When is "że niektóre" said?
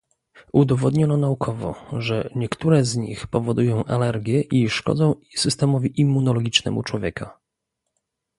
1.99-2.85